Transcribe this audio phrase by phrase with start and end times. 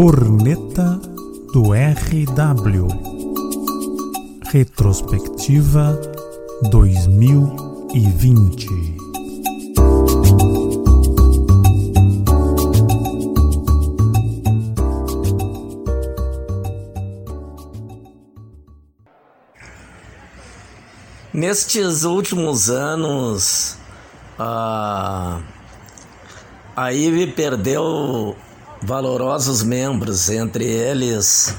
[0.00, 1.00] Corneta
[1.52, 2.86] do RW
[4.52, 6.00] Retrospectiva
[6.70, 8.68] 2020
[21.34, 23.76] Nestes últimos anos,
[24.38, 25.40] a,
[26.76, 28.36] a IVE perdeu
[28.82, 31.54] valorosos membros, entre eles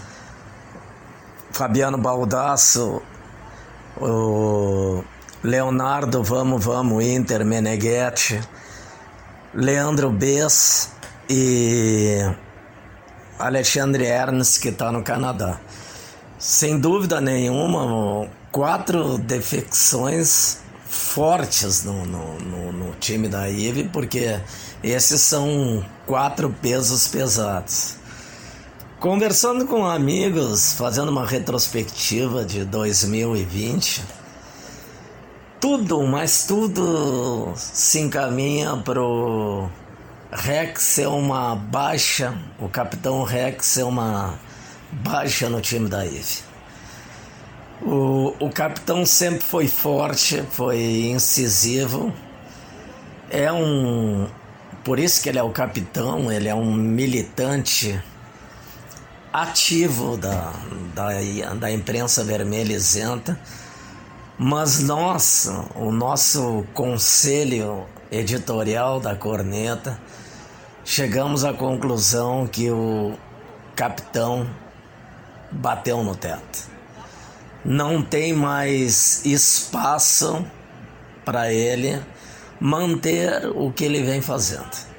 [1.51, 3.01] Fabiano Baldasso,
[3.97, 5.03] o
[5.43, 8.39] Leonardo Vamos Vamos Inter Meneghetti,
[9.53, 10.91] Leandro Bess
[11.29, 12.19] e
[13.37, 15.59] Alexandre Ernst, que está no Canadá.
[16.37, 24.39] Sem dúvida nenhuma, quatro defecções fortes no, no, no, no time da IVE, porque
[24.83, 27.95] esses são quatro pesos pesados.
[28.99, 34.03] Conversando com amigos, fazendo uma retrospectiva de 2020,
[35.59, 39.69] tudo, mas tudo se encaminha pro
[40.31, 44.39] Rex ser uma baixa, o capitão Rex ser uma
[44.91, 46.48] baixa no time da IVE.
[47.81, 52.13] O, o capitão sempre foi forte, foi incisivo,
[53.29, 54.27] é um,
[54.83, 58.01] por isso que ele é o capitão, ele é um militante
[59.31, 60.51] ativo da,
[60.95, 61.09] da,
[61.53, 63.39] da imprensa vermelha isenta.
[64.37, 69.99] Mas nós, o nosso conselho editorial da Corneta,
[70.83, 73.13] chegamos à conclusão que o
[73.75, 74.49] capitão
[75.51, 76.78] bateu no teto.
[77.63, 80.45] Não tem mais espaço
[81.25, 82.01] para ele
[82.59, 84.89] manter o que ele vem fazendo.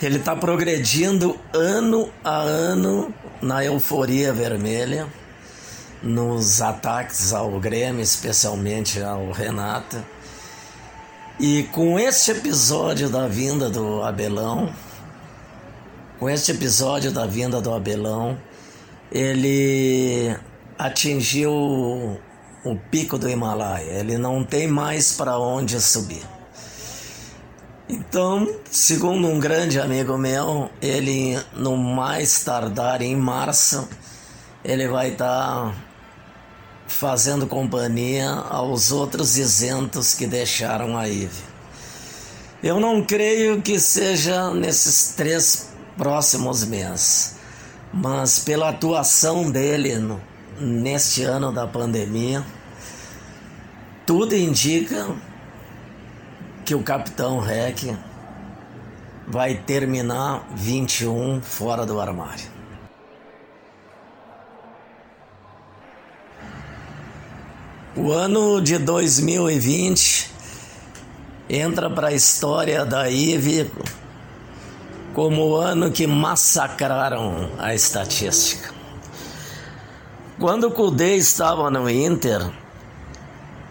[0.00, 5.08] Ele está progredindo ano a ano na euforia vermelha,
[6.02, 9.96] nos ataques ao Grêmio, especialmente ao Renato.
[11.40, 14.72] E com este episódio da vinda do Abelão,
[16.18, 18.38] com este episódio da vinda do Abelão,
[19.10, 20.36] ele
[20.78, 21.50] atingiu
[22.64, 26.22] o pico do Himalaia, ele não tem mais para onde subir.
[27.88, 33.88] Então, segundo um grande amigo meu, ele no mais tardar em março,
[34.62, 35.74] ele vai estar tá
[36.86, 41.48] fazendo companhia aos outros isentos que deixaram a IVE.
[42.62, 47.36] Eu não creio que seja nesses três próximos meses,
[47.92, 50.20] mas pela atuação dele no,
[50.60, 52.44] neste ano da pandemia,
[54.06, 55.08] tudo indica
[56.64, 57.96] que o capitão Rec
[59.26, 62.58] vai terminar 21 fora do armário.
[67.94, 70.30] O ano de 2020
[71.48, 73.70] entra para a história da IVE
[75.14, 78.77] como o ano que massacraram a estatística.
[80.38, 82.48] Quando o Cudê estava no Inter,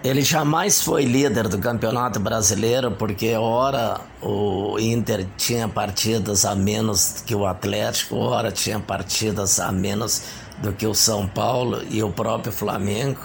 [0.04, 7.24] ele jamais foi líder do Campeonato Brasileiro, porque ora o Inter tinha partidas a menos
[7.26, 10.24] que o Atlético, ora tinha partidas a menos
[10.58, 13.22] do que o São Paulo e o próprio Flamengo.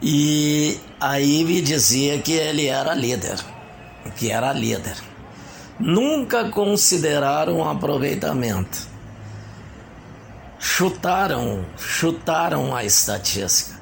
[0.00, 3.40] E aí me dizia que ele era líder,
[4.14, 4.94] que era líder.
[5.80, 8.93] Nunca consideraram um aproveitamento
[10.64, 13.78] chutaram, chutaram a estatística.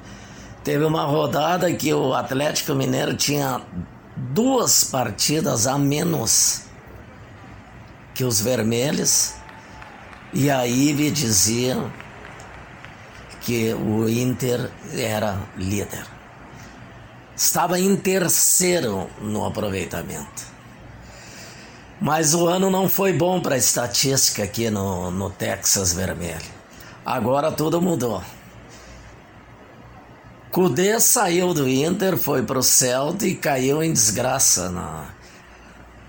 [0.65, 3.63] Teve uma rodada que o Atlético Mineiro tinha
[4.17, 6.63] duas partidas a menos
[8.13, 9.33] que os vermelhos,
[10.35, 11.79] e a Ive dizia
[13.41, 16.05] que o Inter era líder.
[17.35, 20.51] Estava em terceiro no aproveitamento.
[22.01, 26.62] Mas o ano não foi bom para a estatística aqui no, no Texas Vermelho.
[27.05, 28.23] Agora tudo mudou.
[30.51, 35.07] Cudê saiu do Inter, foi para o Celta e caiu em desgraça na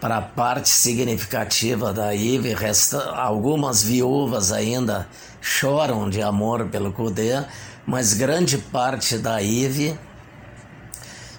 [0.04, 5.08] para a parte significativa da IVE, resta, algumas viúvas ainda
[5.40, 7.42] choram de amor pelo Cudê,
[7.86, 9.98] mas grande parte da IVE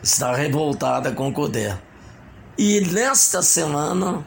[0.03, 1.75] está revoltada com o Cudê.
[2.57, 4.27] E nesta semana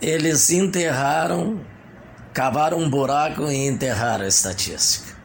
[0.00, 1.60] eles enterraram
[2.36, 5.16] cavaram um buraco e enterraram a estatística.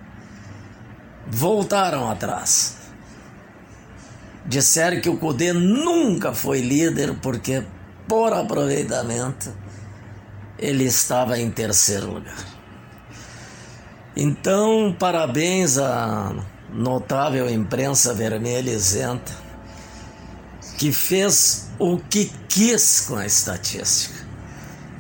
[1.28, 2.78] Voltaram atrás.
[4.46, 7.66] Disseram que o Cudê nunca foi líder porque,
[8.08, 9.54] por aproveitamento,
[10.58, 12.46] ele estava em terceiro lugar.
[14.16, 16.34] Então, parabéns à
[16.72, 19.34] notável imprensa vermelha isenta,
[20.78, 24.21] que fez o que quis com a estatística.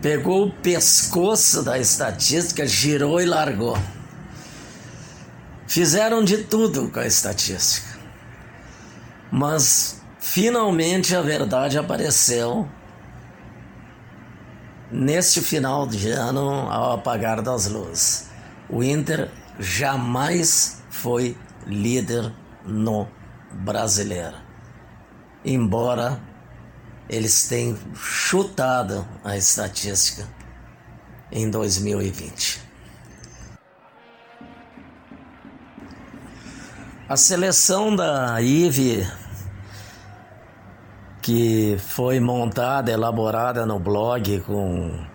[0.01, 3.77] Pegou o pescoço da estatística, girou e largou.
[5.68, 8.00] Fizeram de tudo com a estatística.
[9.31, 12.68] Mas finalmente a verdade apareceu
[14.92, 18.30] neste final de ano ao apagar das luzes.
[18.69, 22.33] O Inter jamais foi líder
[22.65, 23.07] no
[23.51, 24.38] brasileiro.
[25.45, 26.19] Embora
[27.12, 30.25] eles tenham chutado a estatística
[31.30, 32.62] em 2020.
[37.10, 39.06] A seleção da IVE,
[41.22, 45.06] que foi montada, elaborada no blog com,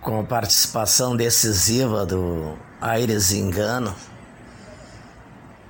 [0.00, 3.94] com a participação decisiva do Aires Engano,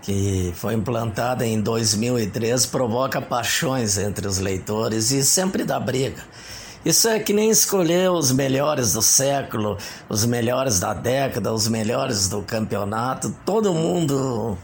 [0.06, 6.22] que foi implantada em 2003, provoca paixões entre os leitores e sempre dá briga.
[6.84, 9.76] Isso é que nem escolher os melhores do século,
[10.08, 13.34] os melhores da década, os melhores do campeonato.
[13.44, 14.56] Todo mundo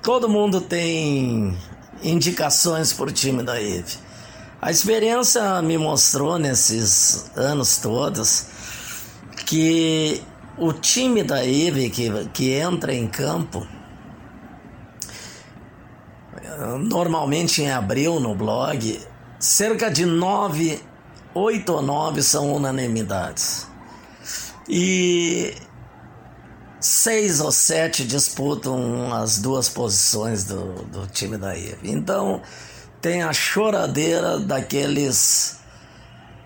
[0.00, 1.58] todo mundo tem
[2.00, 3.98] indicações por time da IVE.
[4.62, 8.46] A experiência me mostrou nesses anos todos
[9.44, 10.22] que
[10.56, 13.66] o time da IVE que, que entra em campo
[16.78, 19.00] normalmente em abril no blog,
[19.38, 20.80] cerca de nove,
[21.34, 23.66] oito ou nove são unanimidades.
[24.68, 25.54] E
[26.80, 31.90] seis ou sete disputam as duas posições do, do time da IVE.
[31.90, 32.40] Então
[33.00, 35.58] tem a choradeira daqueles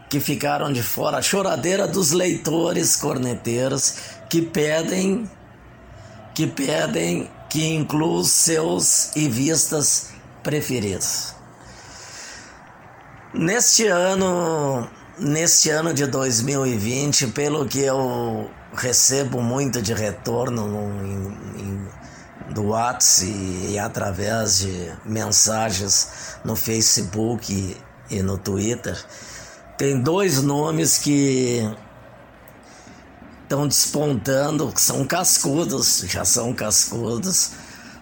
[0.08, 3.96] que ficaram de fora, a choradeira dos leitores corneteiros
[4.28, 5.28] que pedem
[6.34, 10.08] que pedem que inclua seus e vistas
[10.42, 11.36] preferidos.
[13.32, 14.90] Neste ano,
[15.20, 22.70] neste ano de 2020, pelo que eu recebo muito de retorno no, em, em, do
[22.70, 26.08] WhatsApp e, e, através de mensagens
[26.44, 27.76] no Facebook e,
[28.10, 29.00] e no Twitter,
[29.78, 31.72] tem dois nomes que
[33.54, 37.52] estão despontando, que são cascudos, já são cascudos,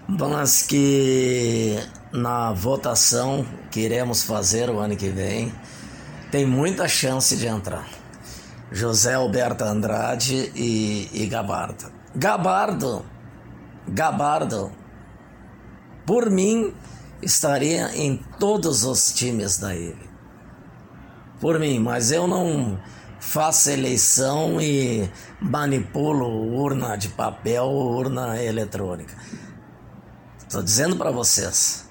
[0.09, 1.79] mas que
[2.11, 5.53] na votação que iremos fazer o ano que vem
[6.31, 7.87] tem muita chance de entrar.
[8.71, 11.93] José Alberto Andrade e, e Gabardo.
[12.17, 13.05] Gabardo,
[13.87, 14.73] Gabardo,
[16.07, 16.73] por mim,
[17.21, 20.11] estaria em todos os times da ilha.
[21.39, 22.79] Por mim, mas eu não
[23.23, 25.09] faço eleição e
[25.41, 29.17] manipulo urna de papel ou urna eletrônica.
[30.41, 31.89] Estou dizendo para vocês,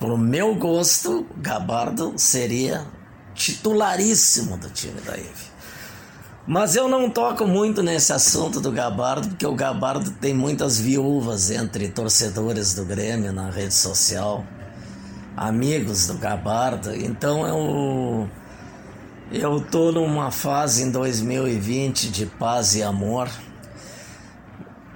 [0.00, 2.84] pro meu gosto, Gabardo seria
[3.32, 5.52] titularíssimo do time da IVE.
[6.46, 11.48] Mas eu não toco muito nesse assunto do Gabardo, porque o Gabardo tem muitas viúvas
[11.52, 14.44] entre torcedores do Grêmio na rede social,
[15.36, 16.92] amigos do Gabardo.
[16.92, 18.28] Então eu,
[19.32, 23.28] eu tô numa fase em 2020 de paz e amor.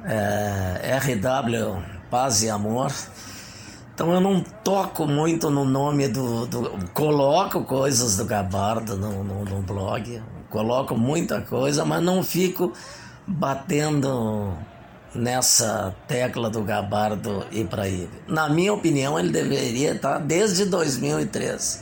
[0.05, 2.93] É, RW Paz e Amor
[3.97, 6.45] então eu não toco muito no nome do.
[6.45, 12.75] do coloco coisas do Gabardo no, no, no, blog, coloco muita coisa, mas não fico
[13.27, 14.53] batendo
[15.15, 18.11] nessa tecla do Gabardo e ele.
[18.29, 21.81] Na minha opinião, ele deveria estar desde 2013.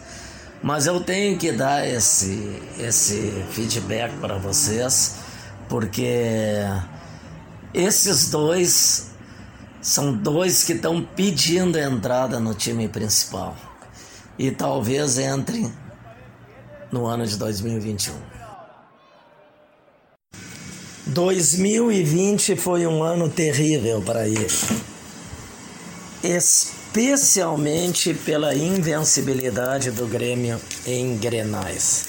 [0.65, 5.17] Mas eu tenho que dar esse, esse feedback para vocês,
[5.69, 6.63] porque
[7.75, 9.11] esses dois
[9.83, 13.55] são dois que estão pedindo entrada no time principal.
[14.39, 15.71] E talvez entre
[16.91, 18.15] no ano de 2021.
[21.09, 24.49] 2020 foi um ano terrível para ele,
[26.97, 32.05] especialmente pela invencibilidade do Grêmio em Grenais.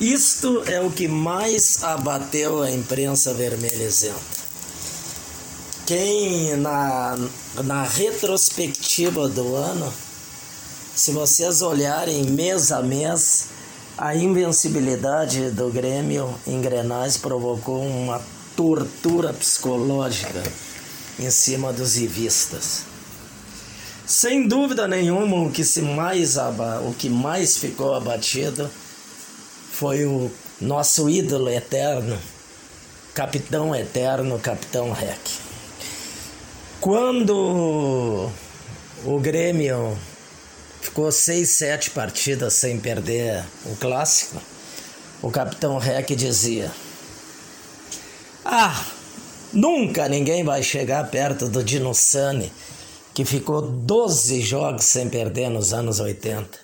[0.00, 4.38] Isto é o que mais abateu a imprensa vermelhezenta
[5.86, 7.16] quem na,
[7.64, 9.90] na retrospectiva do ano,
[10.94, 13.46] se vocês olharem mês a mês,
[13.96, 18.20] a invencibilidade do Grêmio em Grenais provocou uma
[18.54, 20.42] tortura psicológica
[21.18, 22.87] em cima dos ivistas.
[24.08, 28.70] Sem dúvida nenhuma, o que, se mais aba, o que mais ficou abatido
[29.70, 32.18] foi o nosso ídolo eterno,
[33.12, 35.20] capitão eterno, capitão Rec.
[36.80, 38.30] Quando
[39.04, 39.94] o Grêmio
[40.80, 44.40] ficou seis, sete partidas sem perder o clássico,
[45.20, 46.72] o capitão Rec dizia:
[48.42, 48.86] Ah,
[49.52, 52.50] nunca ninguém vai chegar perto do Dino Sani,
[53.18, 56.56] que ficou 12 jogos sem perder nos anos 80.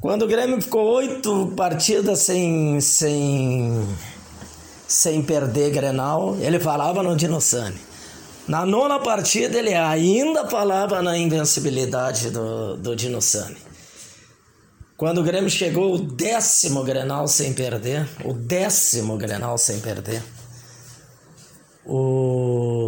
[0.00, 3.84] Quando o Grêmio ficou oito partidas sem, sem,
[4.86, 7.80] sem perder Grenal, ele falava no Dino Sani.
[8.46, 13.56] Na nona partida, ele ainda falava na invencibilidade do, do Dino Sani.
[14.96, 20.22] Quando o Grêmio chegou o décimo Grenal sem perder, o décimo Grenal sem perder,
[21.84, 22.81] o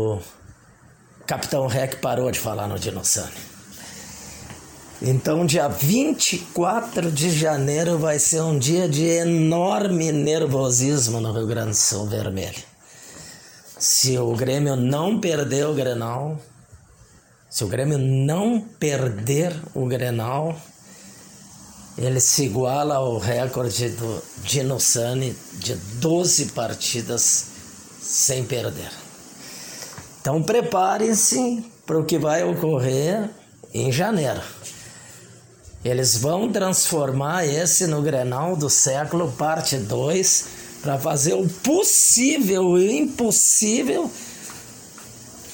[1.27, 3.33] Capitão Rec parou de falar no Dino Sani.
[5.01, 11.71] Então, dia 24 de janeiro vai ser um dia de enorme nervosismo no Rio Grande
[11.71, 12.63] do Sul Vermelho.
[13.79, 16.39] Se o Grêmio não perder o Grenal,
[17.51, 20.57] se o Grêmio não perder o Grenal,
[21.97, 27.47] ele se iguala ao recorde do Dino Sani de 12 partidas
[28.01, 29.04] sem perder.
[30.25, 33.29] Então preparem-se para o que vai ocorrer
[33.75, 34.41] em janeiro.
[35.85, 40.47] Eles vão transformar esse no Grenal do século, parte 2,
[40.81, 44.11] para fazer o possível e o impossível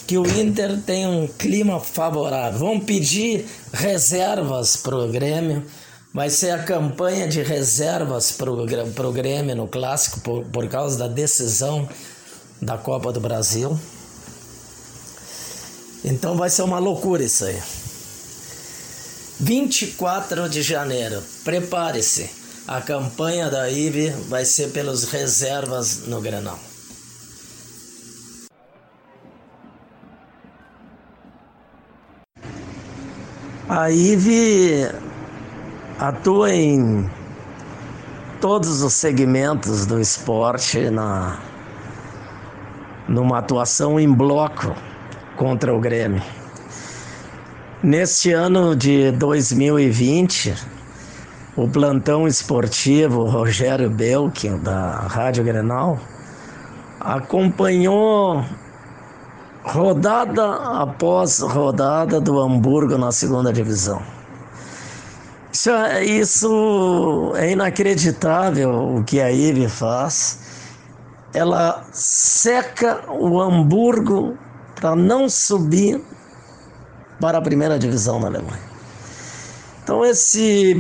[0.07, 2.61] que o Inter tenha um clima favorável.
[2.61, 5.67] Vão pedir reservas para o Grêmio.
[6.15, 11.09] Vai ser a campanha de reservas para o Grêmio no Clássico por, por causa da
[11.09, 11.89] decisão
[12.63, 13.77] da Copa do Brasil.
[16.05, 17.61] Então vai ser uma loucura isso aí.
[19.41, 22.31] 24 de janeiro, prepare-se.
[22.69, 26.59] A campanha da IVE vai ser pelos reservas no Grenal.
[33.69, 34.89] A IVE
[35.99, 37.11] atua em
[38.41, 41.41] todos os segmentos do esporte na
[43.09, 44.75] numa atuação em bloco
[45.41, 46.23] contra o Grêmio.
[47.83, 50.55] Neste ano de 2020,
[51.57, 55.99] o plantão esportivo Rogério Belkin, da Rádio Grenal,
[57.01, 58.45] acompanhou
[59.65, 64.03] rodada após rodada do Hamburgo na segunda divisão.
[65.51, 70.39] Isso é, isso é inacreditável o que a IVE faz.
[71.33, 74.37] Ela seca o Hamburgo
[74.81, 76.01] para não subir
[77.21, 78.71] para a primeira divisão na Alemanha.
[79.83, 80.77] Então esse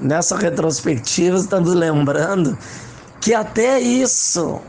[0.00, 2.56] nessa retrospectiva estamos lembrando
[3.20, 4.60] que até isso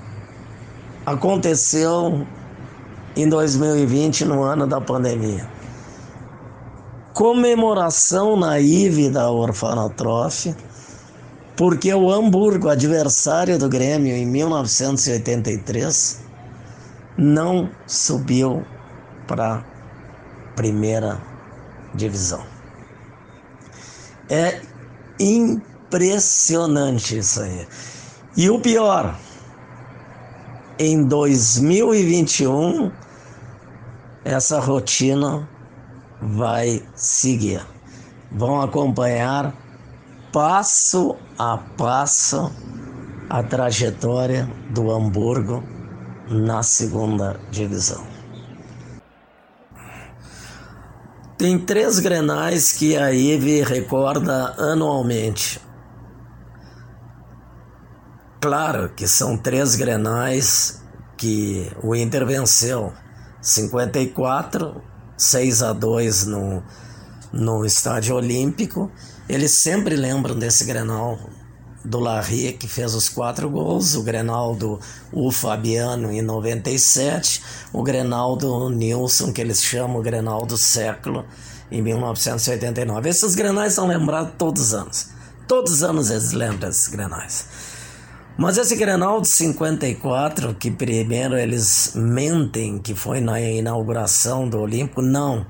[1.05, 2.25] aconteceu
[3.15, 5.47] em 2020 no ano da pandemia.
[7.13, 10.53] Comemoração naive da orfanotrofe,
[11.55, 16.26] porque o Hamburgo, adversário do Grêmio em 1983,
[17.17, 18.65] não subiu
[19.25, 19.63] para
[20.55, 21.19] primeira
[21.93, 22.43] divisão.
[24.29, 24.61] É
[25.19, 27.67] impressionante isso aí.
[28.35, 29.17] E o pior,
[30.77, 32.91] em 2021,
[34.23, 35.49] essa rotina
[36.21, 37.65] vai seguir.
[38.31, 39.55] Vão acompanhar
[40.31, 42.51] passo a passo
[43.29, 45.63] a trajetória do Hamburgo
[46.29, 48.05] na segunda divisão.
[51.37, 55.61] Tem três grenais que a IVE recorda anualmente.
[58.41, 60.81] Claro que são três grenais
[61.15, 62.91] que o Inter venceu.
[63.41, 64.81] 54,
[65.15, 66.63] 6 a 2 no,
[67.31, 68.91] no Estádio Olímpico.
[69.29, 71.19] Eles sempre lembram desse grenal
[71.83, 74.79] do Larry, que fez os quatro gols, o Grenal do
[75.11, 77.41] o Fabiano em 97,
[77.71, 81.25] o Grenal do Nilson, que eles chamam o Grenal do século,
[81.71, 83.09] em 1989.
[83.09, 85.09] Esses Grenais são lembrados todos os anos.
[85.47, 87.45] Todos os anos eles lembram desses Grenais.
[88.37, 95.01] Mas esse Grenal de 54, que primeiro eles mentem que foi na inauguração do Olímpico,
[95.01, 95.45] não.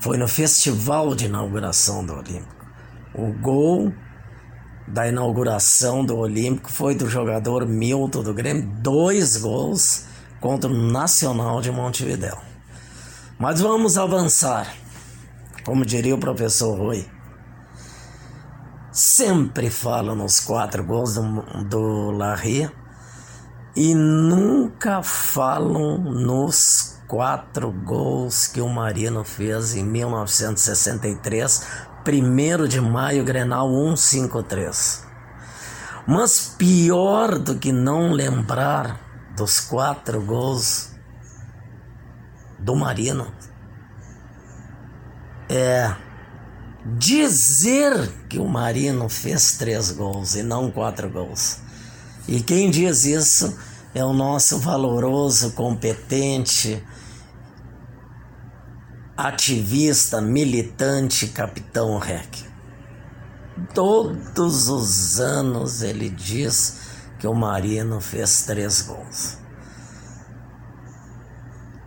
[0.00, 2.66] Foi no festival de inauguração do Olímpico.
[3.14, 3.92] O gol
[4.92, 10.06] da inauguração do Olímpico foi do jogador Milton do Grêmio, dois gols
[10.40, 12.36] contra o Nacional de Montevidéu.
[13.38, 14.74] Mas vamos avançar,
[15.64, 17.06] como diria o professor Rui.
[18.92, 22.68] sempre falam nos quatro gols do, do Larry
[23.76, 31.66] e nunca falam nos quatro gols que o Marino fez em 1963,
[32.06, 35.04] 1 de maio, Grenal 153.
[36.06, 39.00] Mas pior do que não lembrar
[39.36, 40.92] dos quatro gols
[42.60, 43.26] do Marino
[45.48, 45.92] é
[46.96, 51.58] dizer que o Marino fez três gols e não quatro gols.
[52.28, 53.58] E quem diz isso
[53.92, 56.80] é o nosso valoroso, competente,
[59.26, 62.38] ativista, militante Capitão Rec.
[63.74, 66.78] Todos os anos ele diz
[67.18, 69.38] que o Marino fez três gols.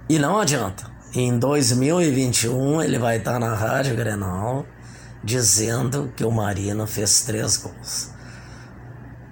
[0.07, 0.91] E não adianta.
[1.15, 4.65] Em 2021 ele vai estar na Rádio Grenal
[5.23, 8.11] dizendo que o Marino fez três gols.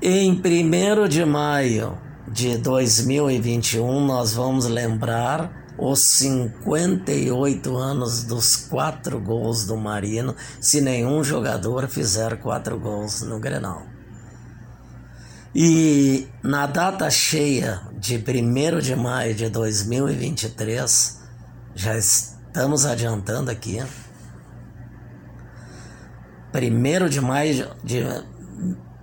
[0.02, 9.66] Em 1 de maio de 2021 nós vamos lembrar os 58 anos dos quatro gols
[9.66, 13.86] do Marino, se nenhum jogador fizer quatro gols no Grenal.
[15.54, 21.20] E na data cheia de 1 de maio de 2023,
[21.76, 23.80] já estamos adiantando aqui,
[26.54, 28.04] 1 de maio de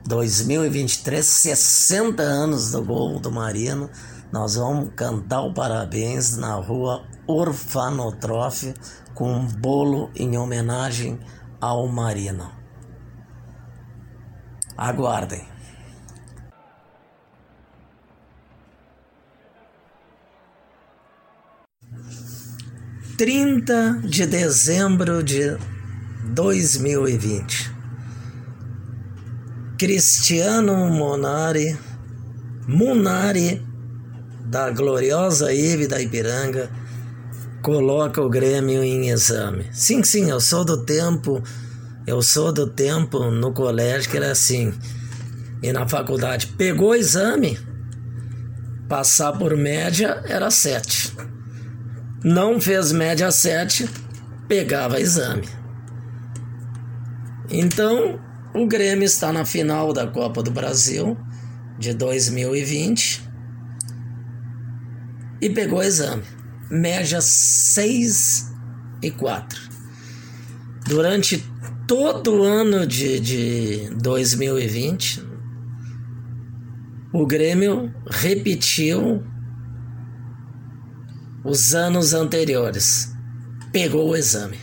[0.07, 3.91] 2023, 60 anos do gol do Marino,
[4.33, 8.75] nós vamos cantar o parabéns na rua Orfanotrofe
[9.15, 11.19] com um bolo em homenagem
[11.61, 12.51] ao Marino.
[14.77, 15.47] Aguardem.
[23.17, 25.59] Trinta de dezembro de
[26.27, 27.75] 2020.
[29.77, 31.77] Cristiano Monari,
[32.69, 33.68] Munari
[34.49, 36.71] da gloriosa Ive da Ipiranga
[37.63, 39.67] coloca o Grêmio em exame.
[39.73, 41.43] Sim, sim, eu sou do tempo,
[42.07, 44.73] eu sou do tempo no colégio que era assim.
[45.63, 47.59] E na faculdade, pegou o exame,
[48.89, 51.15] passar por média era 7.
[52.25, 53.89] Não fez média 7,
[54.49, 55.47] pegava exame.
[57.51, 58.19] Então,
[58.55, 61.19] o Grêmio está na final da Copa do Brasil
[61.79, 63.28] de 2020
[65.41, 66.25] e pegou o exame.
[66.71, 68.53] Média 6
[69.03, 69.61] e 4.
[70.87, 71.45] Durante
[71.87, 75.23] todo o ano de, de 2020,
[77.13, 79.23] o Grêmio repetiu
[81.45, 83.15] os anos anteriores.
[83.73, 84.59] Pegou o exame.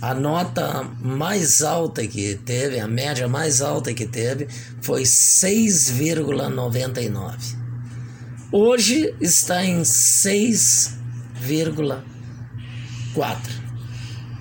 [0.00, 4.48] A nota mais alta que teve, a média mais alta que teve,
[4.80, 7.61] foi 6,99.
[8.54, 12.02] Hoje está em 6,4.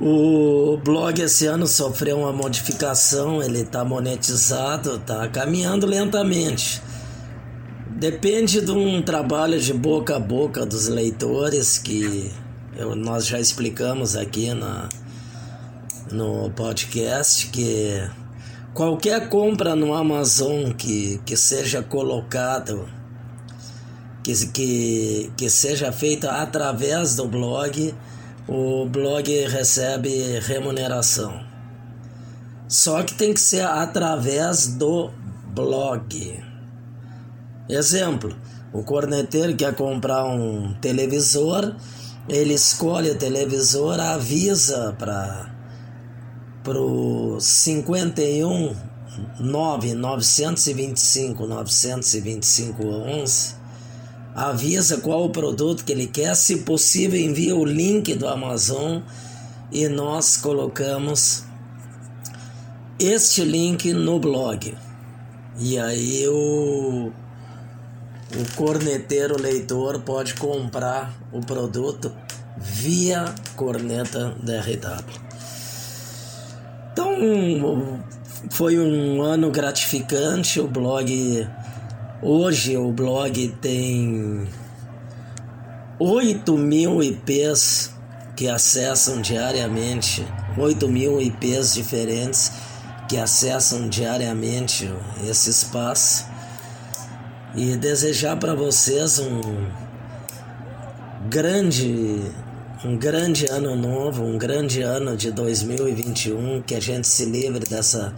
[0.00, 6.80] O blog esse ano sofreu uma modificação, ele está monetizado, está caminhando lentamente.
[7.90, 12.32] Depende de um trabalho de boca a boca dos leitores que
[12.74, 14.88] eu, nós já explicamos aqui na,
[16.12, 18.08] no podcast que
[18.74, 22.88] qualquer compra no Amazon que, que seja colocado,
[24.22, 27.94] que, que, que seja feita através do blog,
[28.48, 31.40] o blog recebe remuneração.
[32.68, 35.10] Só que tem que ser através do
[35.46, 36.42] blog.
[37.68, 38.36] Exemplo,
[38.72, 41.74] o corneteiro quer comprar um televisor,
[42.28, 45.59] ele escolhe o televisor, avisa para
[46.62, 48.74] pro 51
[49.38, 53.54] 9 925 925 11
[54.34, 59.00] avisa qual o produto que ele quer, se possível envia o link do Amazon
[59.72, 61.44] e nós colocamos
[62.98, 64.76] este link no blog.
[65.58, 67.12] E aí o
[68.32, 72.12] o corneteiro leitor pode comprar o produto
[72.56, 75.29] via corneta DRW.
[77.00, 78.02] Então
[78.50, 80.60] foi um ano gratificante.
[80.60, 81.48] O blog
[82.22, 84.46] hoje o blog tem
[85.98, 87.94] 8 mil IPs
[88.36, 92.52] que acessam diariamente, 8 mil IPs diferentes
[93.08, 94.90] que acessam diariamente
[95.28, 96.26] esse espaço
[97.54, 99.40] e desejar para vocês um
[101.28, 102.22] grande
[102.84, 108.14] um grande ano novo, um grande ano de 2021, que a gente se livre dessa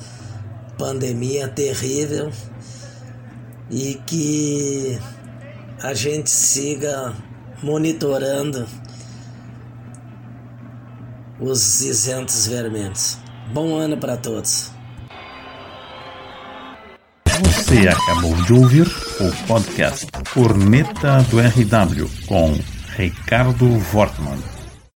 [0.78, 2.30] pandemia terrível
[3.70, 4.98] e que
[5.82, 7.12] a gente siga
[7.62, 8.66] monitorando
[11.40, 13.18] os isentos vermelhos.
[13.52, 14.70] Bom ano para todos.
[17.26, 24.61] Você acabou de ouvir o podcast Corneta do RW com Ricardo Wortmann.